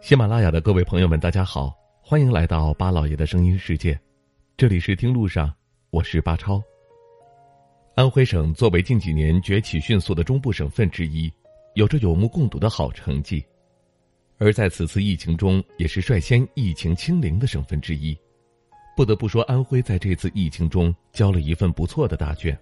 [0.00, 3.98] 喜马拉雅的各位朋友们，大家好，欢迎来到巴老爷的声音世界，
[4.56, 5.52] 这里是听路上，
[5.90, 6.62] 我是巴超。
[7.96, 11.30] 安徽省作为近几年崛起迅速的中部省份之一，
[11.74, 13.44] 有着有目共睹的好成绩，
[14.38, 18.16] 而在此次疫情中，也是率先疫情清零的省份之一。
[18.96, 22.56] 不得不说，安徽在这次疫情中交了一份不错的答卷。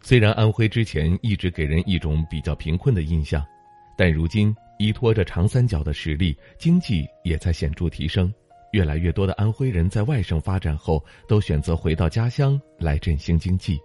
[0.00, 3.46] 虽然安徽之前一直给人一种比较贫困的印象，
[3.96, 4.54] 但如今。
[4.78, 8.32] 依托着长三角的实力，经济也在显著提升。
[8.72, 13.78] 越来越多的安徽人在外省发展后，都选择回到家乡来振兴经济。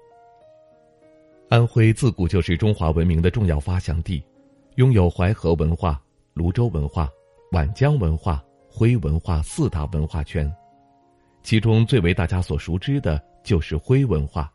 [1.49, 4.23] 安徽自古就是中华文明的重要发祥地，
[4.77, 6.01] 拥有淮河文化、
[6.33, 7.07] 泸州文化、
[7.51, 10.51] 皖江文化、徽文化四大文化圈，
[11.43, 14.51] 其中最为大家所熟知的就是徽文化。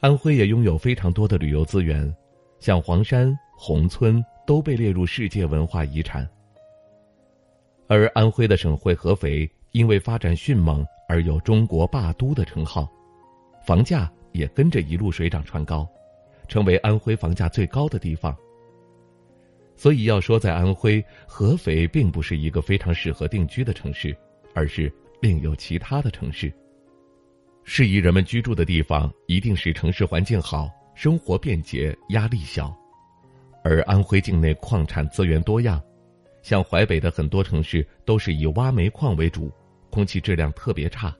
[0.00, 2.14] 安徽也拥有非常多的旅游资源，
[2.58, 4.24] 像黄山、宏村。
[4.46, 6.28] 都被列入世界文化遗产。
[7.86, 12.90] 而安徽的省会合肥，因为发展迅猛而有“中国霸都”的称号，
[13.64, 15.88] 房价也跟着一路水涨船高，
[16.48, 18.36] 成为安徽房价最高的地方。
[19.76, 24.16] 所以要说在安徽合肥并不是一个非常适合定居的城市，
[24.52, 26.52] 而是另有其他的城市。
[27.62, 32.76] 适宜人们居住的地方，一定是城市环境好、生活便捷、压力小。
[33.62, 35.80] 而安徽境内矿产资源多样，
[36.42, 39.52] 像淮北的很多城市都是以挖煤矿为主，
[39.90, 41.10] 空气质量特别差；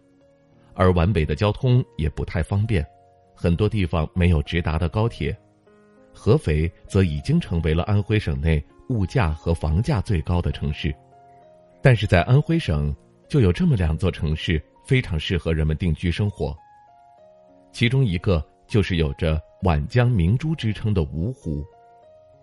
[0.74, 2.84] 而皖北的交通也不太方便，
[3.34, 5.36] 很多地方没有直达的高铁。
[6.12, 10.94] 合肥则已经成为了安徽省内物价和房价最高的城市，
[11.80, 12.94] 但是在安徽省
[13.28, 16.56] 就有这么两座城市非常适合人们定居生活。
[17.70, 21.64] 其中一个就是有着“皖江明珠”之称的芜湖。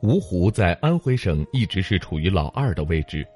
[0.01, 3.27] 芜湖在安徽省一直是处于老二的位置，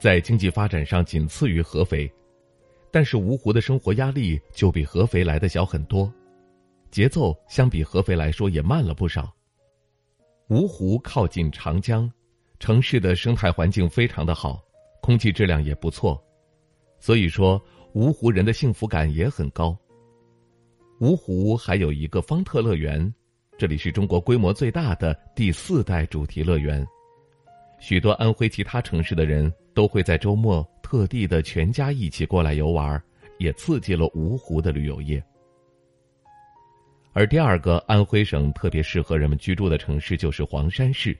[0.00, 2.12] 在经济发展上仅次于合肥，
[2.90, 6.12] 但是芜湖的生活压力就比合肥来的小很多，
[6.90, 9.32] 节奏相比合肥来说也慢了不少。
[10.48, 12.10] 芜湖靠近长江，
[12.58, 14.60] 城市的生态环境非常的好，
[15.00, 16.20] 空气质量也不错，
[16.98, 17.62] 所以说
[17.94, 19.76] 芜湖人的幸福感也很高。
[20.98, 23.12] 芜湖还有一个方特乐园。
[23.62, 26.84] 这里是中国规模最大的第四代主题乐园，
[27.78, 33.00] 许多安徽其他城市的人都会在周末特地的全家一起过来游玩，
[33.38, 35.22] 也刺激了芜湖的旅游业。
[37.12, 41.16] 而第二个安徽省特别适合人们居住的城市就是黄山市，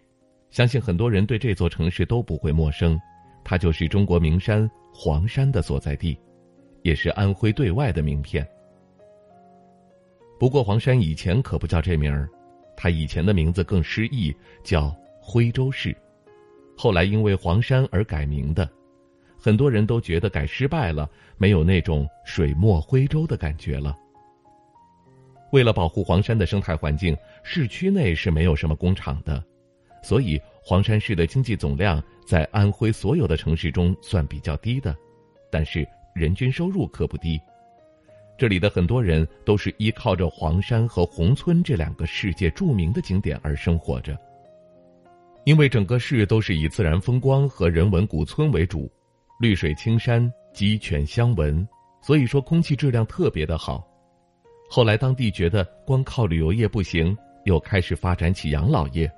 [0.51, 3.01] 相信很多人对这座城市都不会陌生，
[3.45, 6.19] 它就是中国名山黄山的所在地，
[6.83, 8.45] 也是安徽对外的名片。
[10.43, 12.29] 不过黄山以前可不叫这名儿，
[12.77, 15.97] 它以前的名字更诗意，叫徽州市，
[16.77, 18.69] 后来因为黄山而改名的。
[19.39, 21.09] 很多人都觉得改失败了，
[21.39, 23.97] 没有那种水墨徽州的感觉了。
[25.53, 29.41] 为了保护黄山的生态环境，市区内是没有什么工厂的，
[30.03, 34.93] 所以黄山市的经济总量在安徽所有的城市中算比较低的，
[35.53, 35.87] 但是
[36.17, 37.41] 人均收入可不低。
[38.43, 44.19] 这里的很多人都是依靠着黄山和宏村这两个世界著名的景点而生活着。
[45.45, 48.91] 因为整个市都是以自然风光和人文古村为主，
[49.39, 51.65] 绿水青山、鸡犬相闻，
[52.01, 53.89] 所以说空气质量特别的好。
[54.69, 59.09] 后来当地觉得光靠旅游业不行，又开始发展起养老业，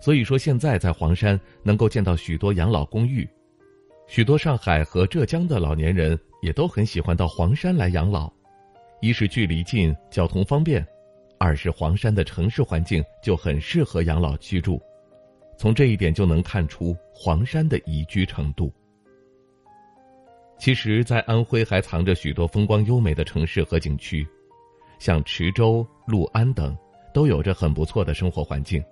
[0.00, 3.28] 所以说现在在黄山能够见到许多养老公寓，
[4.06, 8.37] 许多上海和浙江的老年人也都很喜欢到黄山来养老。
[9.00, 10.82] 一是距离近，交通方便；
[11.38, 14.80] 二是黄山的城市环境就很适合养老居住。
[15.56, 18.72] 从这一点就能看出黄山的宜居程度。
[20.58, 24.26] 其实，在安徽还藏着许多风光优美的城市和景区，
[24.98, 26.76] 像池州、六安等，
[27.14, 28.82] 都有着很不错的生活环境。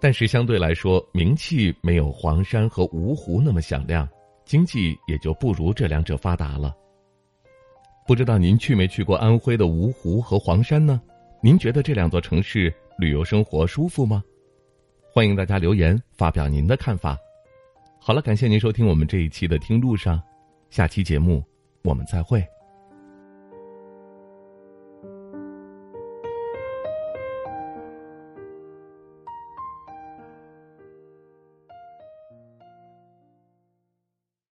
[0.00, 4.08] 但是相对来说，名气没有黄山和芜湖那么响亮，
[4.44, 6.74] 经济也就不如这两者发达了。
[8.10, 11.00] 不知道您去没去过安徽的芜湖和黄山呢？
[11.40, 14.20] 您觉得这两座城市旅游生活舒服吗？
[15.12, 17.16] 欢迎大家留言发表您的看法。
[18.00, 20.18] 好了，感谢您收听我们这一期的《听路上》，
[20.70, 21.40] 下期节目
[21.84, 22.44] 我们再会。